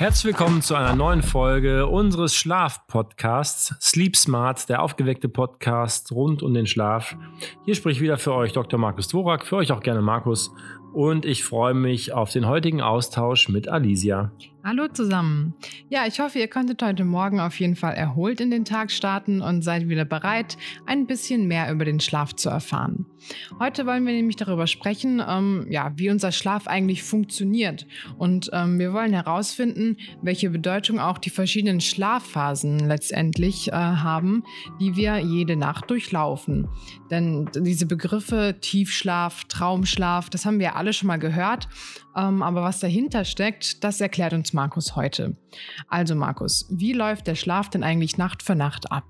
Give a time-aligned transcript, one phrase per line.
[0.00, 6.54] Herzlich willkommen zu einer neuen Folge unseres Schlaf-Podcasts Sleep Smart, der aufgeweckte Podcast rund um
[6.54, 7.18] den Schlaf.
[7.66, 8.80] Hier spricht wieder für euch Dr.
[8.80, 10.54] Markus Dvorak, für euch auch gerne Markus.
[10.92, 14.32] Und ich freue mich auf den heutigen Austausch mit Alicia.
[14.62, 15.54] Hallo zusammen.
[15.88, 19.40] Ja, ich hoffe, ihr konntet heute Morgen auf jeden Fall erholt in den Tag starten
[19.40, 23.06] und seid wieder bereit, ein bisschen mehr über den Schlaf zu erfahren.
[23.58, 27.86] Heute wollen wir nämlich darüber sprechen, ähm, ja, wie unser Schlaf eigentlich funktioniert.
[28.18, 34.44] Und ähm, wir wollen herausfinden, welche Bedeutung auch die verschiedenen Schlafphasen letztendlich äh, haben,
[34.78, 36.68] die wir jede Nacht durchlaufen.
[37.10, 41.68] Denn diese Begriffe Tiefschlaf, Traumschlaf, das haben wir alle schon mal gehört.
[42.16, 45.36] Ähm, aber was dahinter steckt, das erklärt uns Markus heute.
[45.88, 49.04] Also Markus, wie läuft der Schlaf denn eigentlich Nacht für Nacht ab?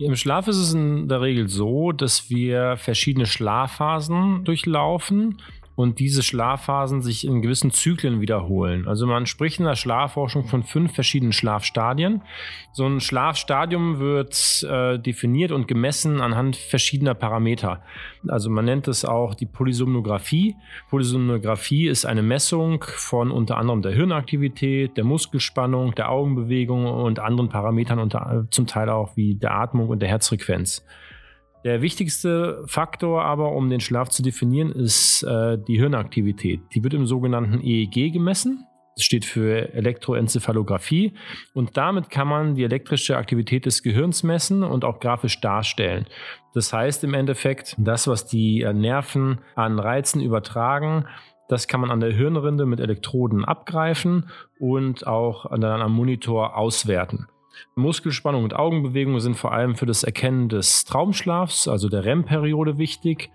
[0.00, 5.42] Im Schlaf ist es in der Regel so, dass wir verschiedene Schlafphasen durchlaufen
[5.78, 8.88] und diese Schlafphasen sich in gewissen Zyklen wiederholen.
[8.88, 12.22] Also man spricht in der Schlafforschung von fünf verschiedenen Schlafstadien.
[12.72, 17.80] So ein Schlafstadium wird äh, definiert und gemessen anhand verschiedener Parameter.
[18.26, 20.56] Also man nennt es auch die Polysomnographie.
[20.90, 27.50] Polysomnographie ist eine Messung von unter anderem der Hirnaktivität, der Muskelspannung, der Augenbewegung und anderen
[27.50, 30.84] Parametern, unter, zum Teil auch wie der Atmung und der Herzfrequenz.
[31.64, 36.60] Der wichtigste Faktor aber, um den Schlaf zu definieren, ist äh, die Hirnaktivität.
[36.74, 38.64] Die wird im sogenannten EEG gemessen.
[38.94, 41.14] Das steht für Elektroenzephalographie.
[41.54, 46.06] Und damit kann man die elektrische Aktivität des Gehirns messen und auch grafisch darstellen.
[46.54, 51.06] Das heißt im Endeffekt, das, was die äh, Nerven an Reizen übertragen,
[51.48, 54.28] das kann man an der Hirnrinde mit Elektroden abgreifen
[54.58, 57.26] und auch dann am Monitor auswerten.
[57.74, 63.30] Muskelspannung und Augenbewegung sind vor allem für das Erkennen des Traumschlafs, also der REM-Periode, wichtig.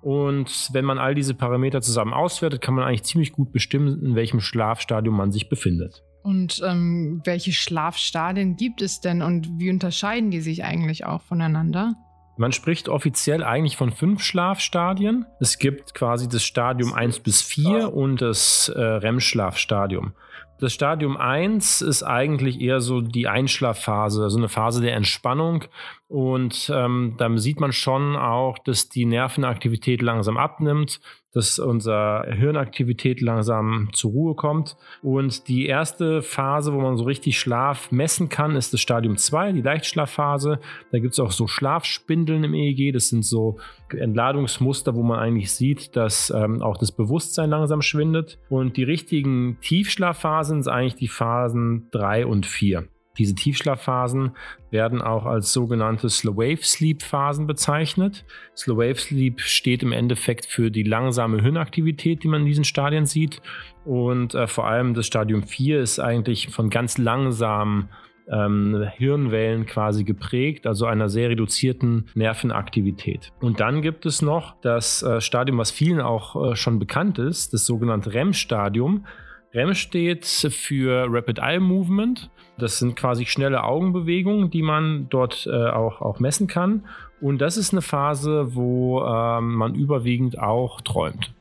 [0.00, 4.14] Und wenn man all diese Parameter zusammen auswertet, kann man eigentlich ziemlich gut bestimmen, in
[4.14, 6.04] welchem Schlafstadium man sich befindet.
[6.22, 11.94] Und ähm, welche Schlafstadien gibt es denn und wie unterscheiden die sich eigentlich auch voneinander?
[12.36, 15.26] Man spricht offiziell eigentlich von fünf Schlafstadien.
[15.40, 20.12] Es gibt quasi das Stadium 1 bis 4 und das äh, REM-Schlafstadium.
[20.60, 25.64] Das Stadium 1 ist eigentlich eher so die Einschlafphase, also eine Phase der Entspannung.
[26.08, 31.00] Und ähm, dann sieht man schon auch, dass die Nervenaktivität langsam abnimmt
[31.32, 34.76] dass unsere Hirnaktivität langsam zur Ruhe kommt.
[35.02, 39.52] Und die erste Phase, wo man so richtig Schlaf messen kann, ist das Stadium 2,
[39.52, 40.58] die Leichtschlafphase.
[40.90, 42.92] Da gibt es auch so Schlafspindeln im EEG.
[42.92, 43.58] Das sind so
[43.90, 48.38] Entladungsmuster, wo man eigentlich sieht, dass ähm, auch das Bewusstsein langsam schwindet.
[48.48, 52.88] Und die richtigen Tiefschlafphasen sind eigentlich die Phasen 3 und 4.
[53.18, 54.32] Diese Tiefschlafphasen
[54.70, 58.24] werden auch als sogenannte Slow Wave Sleep Phasen bezeichnet.
[58.56, 63.06] Slow Wave Sleep steht im Endeffekt für die langsame Hirnaktivität, die man in diesen Stadien
[63.06, 63.42] sieht.
[63.84, 67.88] Und äh, vor allem das Stadium 4 ist eigentlich von ganz langsamen
[68.30, 73.32] ähm, Hirnwellen quasi geprägt, also einer sehr reduzierten Nervenaktivität.
[73.40, 77.54] Und dann gibt es noch das äh, Stadium, was vielen auch äh, schon bekannt ist,
[77.54, 79.06] das sogenannte REM-Stadium.
[79.54, 82.30] REM steht für Rapid Eye Movement.
[82.58, 86.84] Das sind quasi schnelle Augenbewegungen, die man dort äh, auch, auch messen kann.
[87.20, 91.32] Und das ist eine Phase, wo ähm, man überwiegend auch träumt.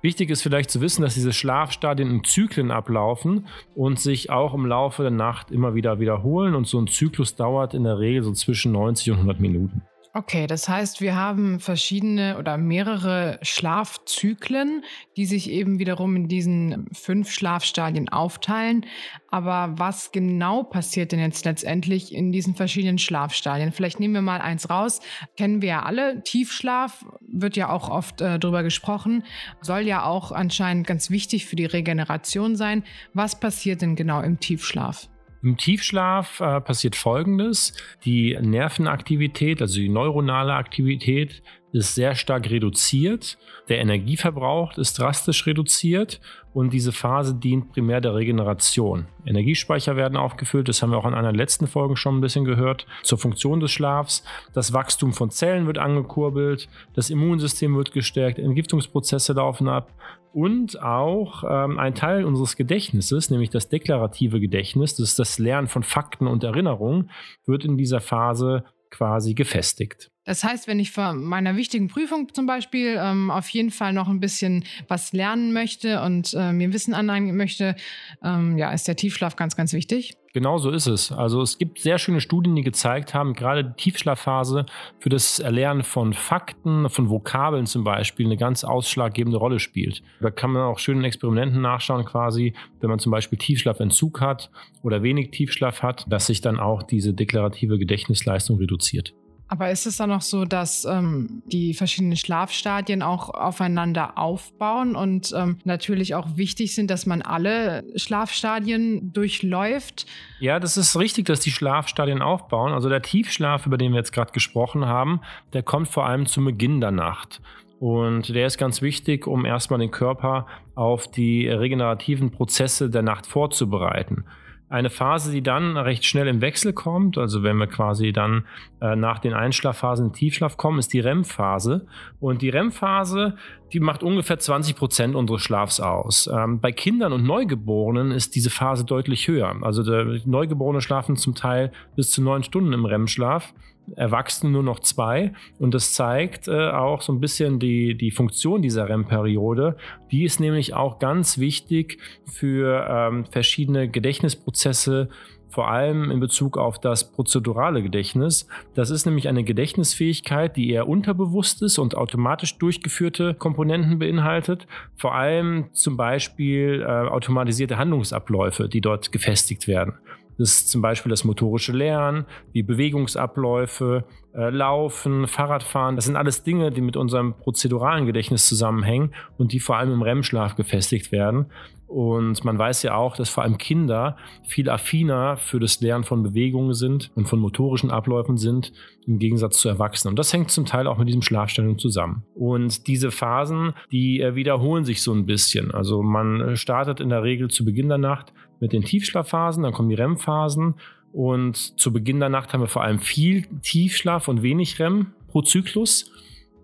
[0.00, 4.64] Wichtig ist vielleicht zu wissen, dass diese Schlafstadien in Zyklen ablaufen und sich auch im
[4.64, 6.54] Laufe der Nacht immer wieder wiederholen.
[6.54, 9.82] Und so ein Zyklus dauert in der Regel so zwischen 90 und 100 Minuten.
[10.18, 14.82] Okay, das heißt, wir haben verschiedene oder mehrere Schlafzyklen,
[15.16, 18.84] die sich eben wiederum in diesen fünf Schlafstadien aufteilen.
[19.30, 23.70] Aber was genau passiert denn jetzt letztendlich in diesen verschiedenen Schlafstadien?
[23.70, 24.98] Vielleicht nehmen wir mal eins raus.
[25.36, 26.20] Kennen wir ja alle.
[26.24, 29.22] Tiefschlaf wird ja auch oft äh, drüber gesprochen,
[29.60, 32.82] soll ja auch anscheinend ganz wichtig für die Regeneration sein.
[33.14, 35.08] Was passiert denn genau im Tiefschlaf?
[35.42, 37.72] Im Tiefschlaf äh, passiert Folgendes.
[38.04, 41.42] Die Nervenaktivität, also die neuronale Aktivität,
[41.72, 43.38] ist sehr stark reduziert.
[43.68, 46.20] Der Energieverbrauch ist drastisch reduziert
[46.54, 49.06] und diese Phase dient primär der Regeneration.
[49.26, 52.86] Energiespeicher werden aufgefüllt, das haben wir auch in einer letzten Folge schon ein bisschen gehört,
[53.02, 54.24] zur Funktion des Schlafs.
[54.54, 59.92] Das Wachstum von Zellen wird angekurbelt, das Immunsystem wird gestärkt, Entgiftungsprozesse laufen ab
[60.32, 65.68] und auch ähm, ein Teil unseres Gedächtnisses, nämlich das deklarative Gedächtnis, das ist das Lernen
[65.68, 67.10] von Fakten und Erinnerungen,
[67.46, 70.10] wird in dieser Phase quasi gefestigt.
[70.28, 74.08] Das heißt, wenn ich vor meiner wichtigen Prüfung zum Beispiel ähm, auf jeden Fall noch
[74.08, 77.76] ein bisschen was lernen möchte und äh, mir Wissen aneignen möchte,
[78.22, 80.18] ähm, ja, ist der Tiefschlaf ganz, ganz wichtig.
[80.34, 81.12] Genau so ist es.
[81.12, 84.66] Also es gibt sehr schöne Studien, die gezeigt haben, gerade die Tiefschlafphase
[85.00, 90.02] für das Erlernen von Fakten, von Vokabeln zum Beispiel, eine ganz ausschlaggebende Rolle spielt.
[90.20, 94.50] Da kann man auch schön in Experimenten nachschauen, quasi, wenn man zum Beispiel Tiefschlafentzug hat
[94.82, 99.14] oder wenig Tiefschlaf hat, dass sich dann auch diese deklarative Gedächtnisleistung reduziert.
[99.48, 105.32] Aber ist es dann noch so, dass ähm, die verschiedenen Schlafstadien auch aufeinander aufbauen und
[105.34, 110.06] ähm, natürlich auch wichtig sind, dass man alle Schlafstadien durchläuft?
[110.38, 112.72] Ja, das ist richtig, dass die Schlafstadien aufbauen.
[112.72, 115.20] Also der Tiefschlaf, über den wir jetzt gerade gesprochen haben,
[115.54, 117.40] der kommt vor allem zum Beginn der Nacht.
[117.80, 123.26] Und der ist ganz wichtig, um erstmal den Körper auf die regenerativen Prozesse der Nacht
[123.26, 124.24] vorzubereiten.
[124.70, 128.44] Eine Phase, die dann recht schnell im Wechsel kommt, also wenn wir quasi dann
[128.82, 131.86] äh, nach den Einschlafphasen in Tiefschlaf kommen, ist die REM-Phase.
[132.20, 133.36] Und die REM-Phase,
[133.72, 136.28] die macht ungefähr 20 Prozent unseres Schlafs aus.
[136.30, 139.56] Ähm, bei Kindern und Neugeborenen ist diese Phase deutlich höher.
[139.62, 139.82] Also
[140.26, 143.54] Neugeborene schlafen zum Teil bis zu neun Stunden im REM-Schlaf.
[143.96, 145.32] Erwachsene nur noch zwei.
[145.58, 149.76] Und das zeigt äh, auch so ein bisschen die, die Funktion dieser REM-Periode.
[150.10, 155.08] Die ist nämlich auch ganz wichtig für ähm, verschiedene Gedächtnisprozesse,
[155.48, 158.46] vor allem in Bezug auf das prozedurale Gedächtnis.
[158.74, 164.66] Das ist nämlich eine Gedächtnisfähigkeit, die eher unterbewusst ist und automatisch durchgeführte Komponenten beinhaltet.
[164.96, 169.94] Vor allem zum Beispiel äh, automatisierte Handlungsabläufe, die dort gefestigt werden.
[170.38, 172.24] Das ist zum Beispiel das motorische Lernen,
[172.54, 174.04] die Bewegungsabläufe,
[174.34, 175.96] äh, Laufen, Fahrradfahren.
[175.96, 180.02] Das sind alles Dinge, die mit unserem prozeduralen Gedächtnis zusammenhängen und die vor allem im
[180.02, 181.46] REM-Schlaf gefestigt werden.
[181.88, 186.22] Und man weiß ja auch, dass vor allem Kinder viel affiner für das Lernen von
[186.22, 188.74] Bewegungen sind und von motorischen Abläufen sind,
[189.06, 190.12] im Gegensatz zu Erwachsenen.
[190.12, 192.24] Und das hängt zum Teil auch mit diesem Schlafstadium zusammen.
[192.34, 195.70] Und diese Phasen, die äh, wiederholen sich so ein bisschen.
[195.72, 199.88] Also man startet in der Regel zu Beginn der Nacht mit den Tiefschlafphasen, dann kommen
[199.88, 200.74] die REM-Phasen
[201.12, 205.42] und zu Beginn der Nacht haben wir vor allem viel Tiefschlaf und wenig REM pro
[205.42, 206.10] Zyklus.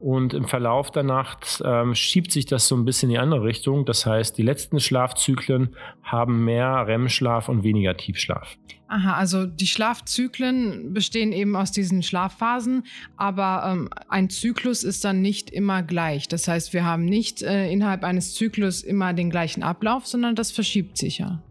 [0.01, 3.43] Und im Verlauf der Nacht ähm, schiebt sich das so ein bisschen in die andere
[3.43, 3.87] Richtung.
[3.87, 8.59] Das heißt, die letzten Schlafzyklen haben mehr REM-Schlaf und weniger Tiefschlaf.
[8.89, 12.85] Aha, also die Schlafzyklen bestehen eben aus diesen Schlafphasen,
[13.17, 16.29] aber ähm, ein Zyklus ist dann nicht immer gleich.
[16.29, 20.53] Das heißt, wir haben nicht äh, innerhalb eines Zyklus immer den gleichen Ablauf, sondern das
[20.53, 21.43] verschiebt sich ja.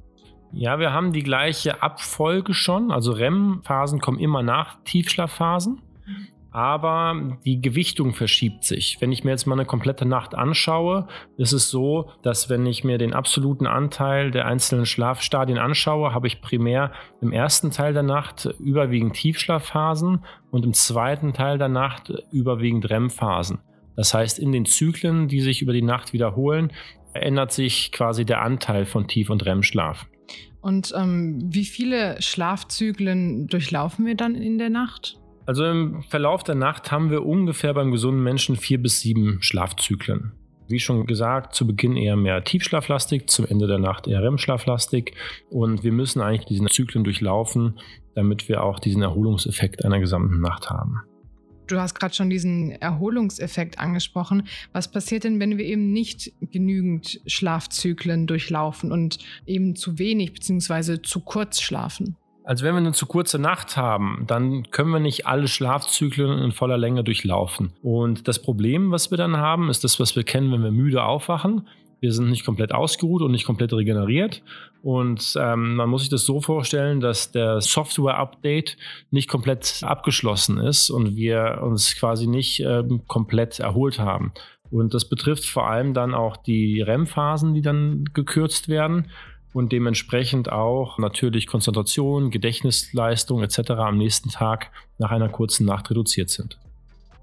[0.53, 2.91] Ja, wir haben die gleiche Abfolge schon.
[2.91, 5.81] Also REM-Phasen kommen immer nach Tiefschlafphasen.
[6.51, 8.97] Aber die Gewichtung verschiebt sich.
[8.99, 12.83] Wenn ich mir jetzt mal eine komplette Nacht anschaue, ist es so, dass wenn ich
[12.83, 16.91] mir den absoluten Anteil der einzelnen Schlafstadien anschaue, habe ich primär
[17.21, 23.57] im ersten Teil der Nacht überwiegend Tiefschlafphasen und im zweiten Teil der Nacht überwiegend REM-Phasen.
[23.95, 26.71] Das heißt, in den Zyklen, die sich über die Nacht wiederholen,
[27.13, 30.05] ändert sich quasi der Anteil von Tief- und REM-Schlaf.
[30.63, 35.19] Und ähm, wie viele Schlafzyklen durchlaufen wir dann in der Nacht?
[35.45, 40.31] Also im Verlauf der Nacht haben wir ungefähr beim gesunden Menschen vier bis sieben Schlafzyklen.
[40.69, 45.13] Wie schon gesagt, zu Beginn eher mehr Tiefschlaflastig, zum Ende der Nacht eher REM-Schlaflastig.
[45.49, 47.77] Und wir müssen eigentlich diese Zyklen durchlaufen,
[48.15, 51.01] damit wir auch diesen Erholungseffekt einer gesamten Nacht haben.
[51.67, 54.47] Du hast gerade schon diesen Erholungseffekt angesprochen.
[54.71, 61.01] Was passiert denn, wenn wir eben nicht genügend Schlafzyklen durchlaufen und eben zu wenig bzw.
[61.01, 62.15] zu kurz schlafen?
[62.45, 66.51] Also wenn wir eine zu kurze Nacht haben, dann können wir nicht alle Schlafzyklen in
[66.51, 67.71] voller Länge durchlaufen.
[67.81, 71.03] Und das Problem, was wir dann haben, ist das, was wir kennen, wenn wir müde
[71.03, 71.67] aufwachen.
[72.03, 74.43] Wir sind nicht komplett ausgeruht und nicht komplett regeneriert.
[74.81, 78.75] Und ähm, man muss sich das so vorstellen, dass der Software-Update
[79.09, 84.33] nicht komplett abgeschlossen ist und wir uns quasi nicht ähm, komplett erholt haben.
[84.69, 89.09] Und das betrifft vor allem dann auch die REM-Phasen, die dann gekürzt werden
[89.53, 93.71] und dementsprechend auch natürlich Konzentration, Gedächtnisleistung etc.
[93.77, 96.59] am nächsten Tag nach einer kurzen Nacht reduziert sind.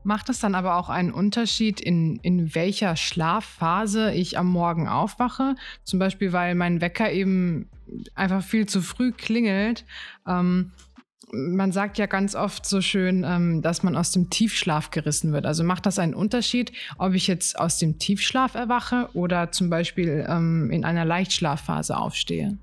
[0.03, 5.57] Macht es dann aber auch einen Unterschied, in, in welcher Schlafphase ich am Morgen aufwache?
[5.85, 7.69] Zum Beispiel, weil mein Wecker eben
[8.15, 9.85] einfach viel zu früh klingelt.
[10.27, 10.73] Ähm,
[11.33, 15.47] man sagt ja ganz oft so schön, ähm, dass man aus dem Tiefschlaf gerissen wird.
[15.47, 20.27] Also macht das einen Unterschied, ob ich jetzt aus dem Tiefschlaf erwache oder zum Beispiel
[20.29, 22.59] ähm, in einer Leichtschlafphase aufstehe?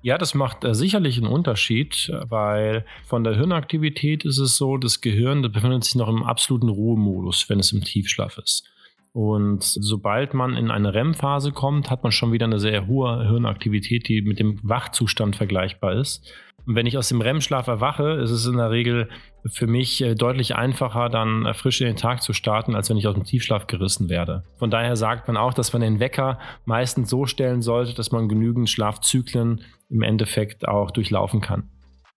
[0.00, 5.00] Ja, das macht äh, sicherlich einen Unterschied, weil von der Hirnaktivität ist es so, das
[5.00, 8.64] Gehirn das befindet sich noch im absoluten Ruhemodus, wenn es im Tiefschlaf ist.
[9.12, 14.06] Und sobald man in eine REM-Phase kommt, hat man schon wieder eine sehr hohe Hirnaktivität,
[14.06, 16.32] die mit dem Wachzustand vergleichbar ist.
[16.68, 19.08] Und wenn ich aus dem REM-Schlaf erwache, ist es in der Regel
[19.46, 22.98] für mich äh, deutlich einfacher, dann äh, frisch in den Tag zu starten, als wenn
[22.98, 24.42] ich aus dem Tiefschlaf gerissen werde.
[24.58, 28.28] Von daher sagt man auch, dass man den Wecker meistens so stellen sollte, dass man
[28.28, 31.70] genügend Schlafzyklen im Endeffekt auch durchlaufen kann.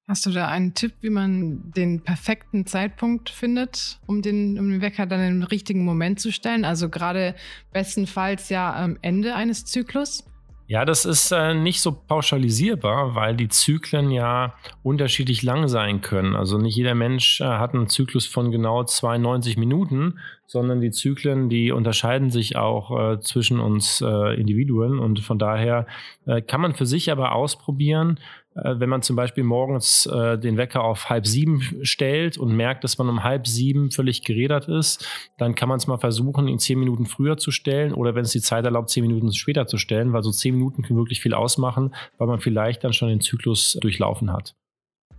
[0.05, 4.81] Hast du da einen Tipp, wie man den perfekten Zeitpunkt findet, um den, um den
[4.81, 6.65] Wecker dann im richtigen Moment zu stellen?
[6.65, 7.35] Also gerade
[7.71, 10.25] bestenfalls ja am Ende eines Zyklus?
[10.71, 16.33] Ja, das ist äh, nicht so pauschalisierbar, weil die Zyklen ja unterschiedlich lang sein können.
[16.33, 21.49] Also nicht jeder Mensch äh, hat einen Zyklus von genau 92 Minuten, sondern die Zyklen,
[21.49, 25.87] die unterscheiden sich auch äh, zwischen uns äh, Individuen und von daher
[26.25, 28.17] äh, kann man für sich aber ausprobieren,
[28.53, 32.97] wenn man zum Beispiel morgens äh, den Wecker auf halb sieben stellt und merkt, dass
[32.97, 36.79] man um halb sieben völlig gerädert ist, dann kann man es mal versuchen, ihn zehn
[36.79, 40.11] Minuten früher zu stellen oder wenn es die Zeit erlaubt, zehn Minuten später zu stellen,
[40.13, 43.77] weil so zehn Minuten können wirklich viel ausmachen, weil man vielleicht dann schon den Zyklus
[43.81, 44.55] durchlaufen hat.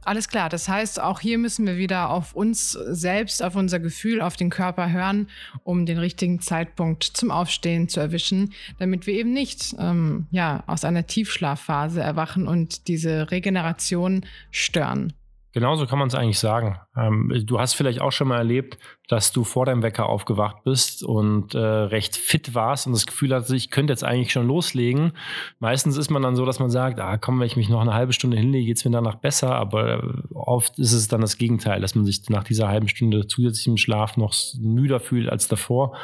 [0.05, 4.21] Alles klar, das heißt, auch hier müssen wir wieder auf uns selbst, auf unser Gefühl,
[4.21, 5.29] auf den Körper hören,
[5.63, 10.85] um den richtigen Zeitpunkt zum Aufstehen zu erwischen, damit wir eben nicht ähm, ja, aus
[10.85, 15.13] einer Tiefschlafphase erwachen und diese Regeneration stören.
[15.53, 16.79] Genauso kann man es eigentlich sagen.
[16.97, 18.79] Ähm, du hast vielleicht auch schon mal erlebt,
[19.09, 23.35] dass du vor deinem Wecker aufgewacht bist und äh, recht fit warst und das Gefühl
[23.35, 25.13] hattest, ich könnte jetzt eigentlich schon loslegen.
[25.59, 27.93] Meistens ist man dann so, dass man sagt, ah, komm, wenn ich mich noch eine
[27.93, 29.55] halbe Stunde hinlege, geht es mir danach besser.
[29.55, 33.27] Aber äh, oft ist es dann das Gegenteil, dass man sich nach dieser halben Stunde
[33.27, 35.95] zusätzlichem Schlaf noch müder fühlt als davor.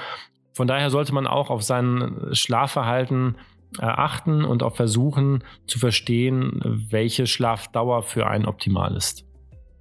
[0.52, 3.36] Von daher sollte man auch auf sein Schlafverhalten
[3.78, 9.27] achten und auch versuchen zu verstehen, welche Schlafdauer für einen optimal ist.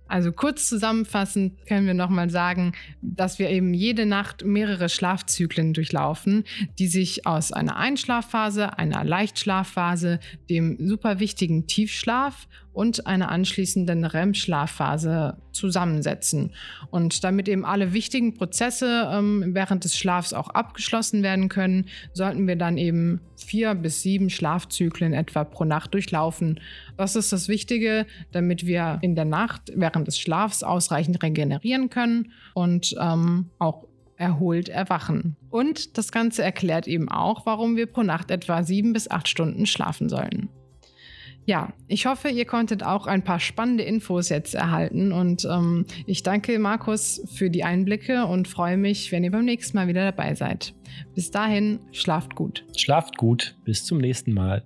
[0.08, 6.44] Also kurz zusammenfassend können wir nochmal sagen, dass wir eben jede Nacht mehrere Schlafzyklen durchlaufen,
[6.80, 12.48] die sich aus einer Einschlafphase, einer Leichtschlafphase, dem super wichtigen Tiefschlaf
[12.78, 16.52] und einer anschließenden REM-Schlafphase zusammensetzen.
[16.92, 22.46] Und damit eben alle wichtigen Prozesse ähm, während des Schlafs auch abgeschlossen werden können, sollten
[22.48, 26.60] wir dann eben vier bis sieben Schlafzyklen etwa pro Nacht durchlaufen.
[26.98, 32.32] Das ist das Wichtige, damit wir in der Nacht während des Schlafs ausreichend regenerieren können
[32.54, 35.36] und ähm, auch erholt erwachen.
[35.50, 39.66] Und das Ganze erklärt eben auch, warum wir pro Nacht etwa sieben bis acht Stunden
[39.66, 40.50] schlafen sollten.
[41.48, 46.22] Ja, ich hoffe, ihr konntet auch ein paar spannende Infos jetzt erhalten und ähm, ich
[46.22, 50.36] danke Markus für die Einblicke und freue mich, wenn ihr beim nächsten Mal wieder dabei
[50.36, 50.76] seid.
[51.16, 52.66] Bis dahin, schlaft gut.
[52.76, 54.66] Schlaft gut, bis zum nächsten Mal.